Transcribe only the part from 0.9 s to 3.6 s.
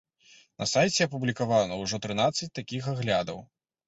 апублікаваныя ўжо трынаццаць такіх аглядаў.